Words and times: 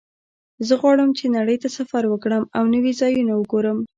زه 0.67 0.73
غواړم 0.81 1.09
چې 1.17 1.33
نړۍ 1.37 1.57
ته 1.63 1.69
سفر 1.77 2.03
وکړم 2.07 2.43
او 2.57 2.63
نوي 2.75 2.93
ځایونه 3.01 3.33
وګورم 3.35 3.79